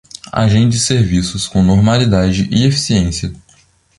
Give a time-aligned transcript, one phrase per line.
[0.31, 3.31] Agende serviços com normalidade e eficiência.